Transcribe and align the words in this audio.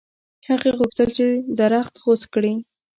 هغه 0.47 0.69
غوښتل 0.79 1.09
چې 1.17 1.25
درخت 1.59 1.93
غوڅ 2.03 2.21
کړي. 2.33 2.53